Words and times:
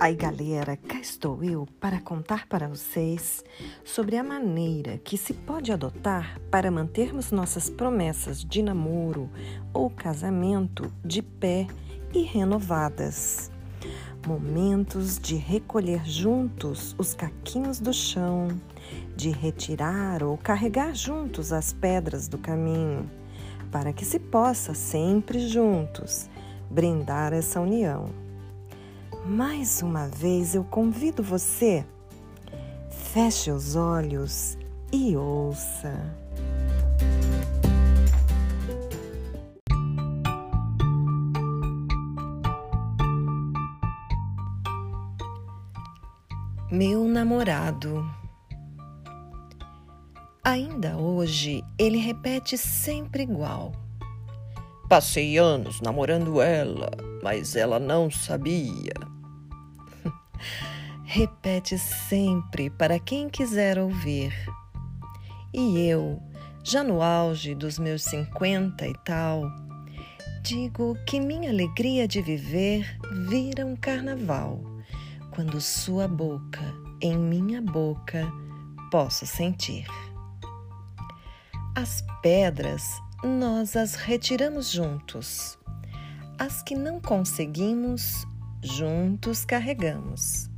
Aí, 0.00 0.14
galera, 0.14 0.78
cá 0.78 0.98
estou 0.98 1.44
eu 1.44 1.68
para 1.78 2.00
contar 2.00 2.48
para 2.48 2.66
vocês 2.66 3.44
sobre 3.84 4.16
a 4.16 4.24
maneira 4.24 4.96
que 4.96 5.18
se 5.18 5.34
pode 5.34 5.70
adotar 5.70 6.40
para 6.50 6.70
mantermos 6.70 7.30
nossas 7.30 7.68
promessas 7.68 8.42
de 8.42 8.62
namoro 8.62 9.28
ou 9.74 9.90
casamento 9.90 10.90
de 11.04 11.20
pé 11.20 11.66
e 12.14 12.22
renovadas. 12.22 13.50
Momentos 14.26 15.18
de 15.18 15.36
recolher 15.36 16.02
juntos 16.06 16.96
os 16.96 17.12
caquinhos 17.12 17.78
do 17.78 17.92
chão, 17.92 18.48
de 19.14 19.28
retirar 19.28 20.22
ou 20.22 20.38
carregar 20.38 20.94
juntos 20.94 21.52
as 21.52 21.74
pedras 21.74 22.26
do 22.26 22.38
caminho, 22.38 23.10
para 23.70 23.92
que 23.92 24.06
se 24.06 24.18
possa 24.18 24.72
sempre 24.72 25.46
juntos 25.46 26.30
brindar 26.70 27.34
essa 27.34 27.60
união 27.60 28.29
mais 29.30 29.80
uma 29.80 30.08
vez 30.08 30.56
eu 30.56 30.64
convido 30.64 31.22
você, 31.22 31.86
feche 32.90 33.52
os 33.52 33.76
olhos 33.76 34.58
e 34.92 35.16
ouça. 35.16 35.94
Meu 46.68 47.04
namorado. 47.04 48.04
Ainda 50.42 50.96
hoje 50.96 51.62
ele 51.78 51.98
repete 51.98 52.58
sempre 52.58 53.22
igual. 53.22 53.70
Passei 54.88 55.38
anos 55.38 55.80
namorando 55.80 56.40
ela, 56.40 56.90
mas 57.22 57.54
ela 57.54 57.78
não 57.78 58.10
sabia. 58.10 59.19
Repete 61.04 61.78
sempre 61.78 62.70
para 62.70 62.98
quem 62.98 63.28
quiser 63.28 63.78
ouvir. 63.78 64.32
E 65.52 65.80
eu, 65.80 66.22
já 66.62 66.84
no 66.84 67.02
auge 67.02 67.54
dos 67.54 67.78
meus 67.78 68.02
cinquenta 68.04 68.86
e 68.86 68.94
tal, 69.04 69.42
digo 70.42 70.96
que 71.06 71.18
minha 71.18 71.50
alegria 71.50 72.06
de 72.06 72.22
viver 72.22 72.98
vira 73.28 73.66
um 73.66 73.74
carnaval, 73.74 74.60
quando 75.30 75.60
sua 75.60 76.06
boca 76.06 76.62
em 77.00 77.18
minha 77.18 77.60
boca 77.60 78.30
posso 78.90 79.26
sentir. 79.26 79.86
As 81.74 82.04
pedras 82.22 82.82
nós 83.22 83.76
as 83.76 83.94
retiramos 83.94 84.70
juntos. 84.70 85.58
As 86.38 86.62
que 86.62 86.74
não 86.74 87.00
conseguimos, 87.00 88.26
juntos 88.62 89.44
carregamos. 89.44 90.50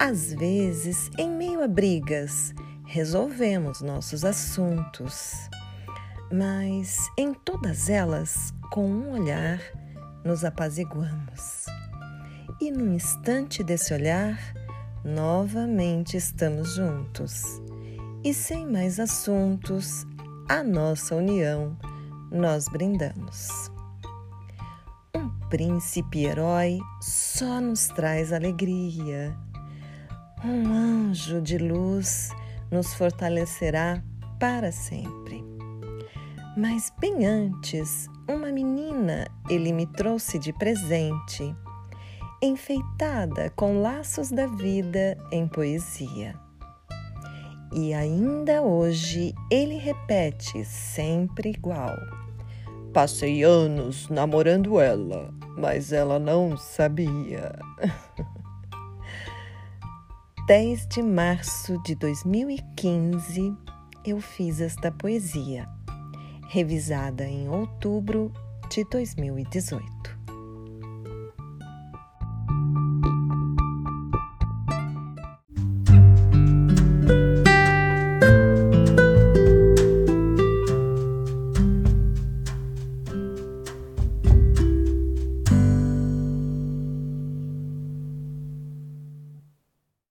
Às 0.00 0.32
vezes, 0.32 1.10
em 1.18 1.28
meio 1.28 1.62
a 1.62 1.68
brigas, 1.68 2.54
resolvemos 2.86 3.80
nossos 3.80 4.24
assuntos, 4.24 5.32
mas 6.32 7.08
em 7.16 7.34
todas 7.34 7.88
elas, 7.88 8.52
com 8.70 8.88
um 8.88 9.12
olhar, 9.12 9.60
nos 10.24 10.44
apaziguamos. 10.44 11.66
E 12.60 12.70
no 12.70 12.94
instante 12.94 13.62
desse 13.62 13.92
olhar, 13.94 14.38
novamente 15.04 16.16
estamos 16.16 16.74
juntos. 16.74 17.42
E 18.24 18.34
sem 18.34 18.66
mais 18.66 18.98
assuntos, 18.98 20.06
a 20.48 20.62
nossa 20.62 21.14
união 21.14 21.76
nós 22.30 22.66
brindamos. 22.68 23.70
Príncipe 25.50 26.26
herói 26.26 26.78
só 27.00 27.58
nos 27.58 27.86
traz 27.88 28.34
alegria. 28.34 29.34
Um 30.44 30.70
anjo 30.70 31.40
de 31.40 31.56
luz 31.56 32.28
nos 32.70 32.92
fortalecerá 32.92 34.02
para 34.38 34.70
sempre. 34.70 35.42
Mas 36.54 36.92
bem 37.00 37.24
antes, 37.24 38.08
uma 38.28 38.52
menina 38.52 39.26
ele 39.48 39.72
me 39.72 39.86
trouxe 39.86 40.38
de 40.38 40.52
presente, 40.52 41.56
enfeitada 42.42 43.48
com 43.56 43.80
laços 43.80 44.30
da 44.30 44.46
vida 44.46 45.16
em 45.32 45.48
poesia. 45.48 46.34
E 47.72 47.94
ainda 47.94 48.60
hoje 48.60 49.34
ele 49.50 49.78
repete 49.78 50.62
sempre 50.66 51.50
igual. 51.50 51.96
Passei 52.92 53.44
anos 53.44 54.08
namorando 54.08 54.80
ela, 54.80 55.32
mas 55.58 55.92
ela 55.92 56.18
não 56.18 56.56
sabia. 56.56 57.58
10 60.46 60.86
de 60.86 61.02
março 61.02 61.82
de 61.82 61.94
2015 61.96 63.54
eu 64.04 64.20
fiz 64.20 64.60
esta 64.60 64.90
poesia, 64.90 65.68
revisada 66.48 67.24
em 67.24 67.48
outubro 67.48 68.32
de 68.70 68.84
2018. 68.84 69.97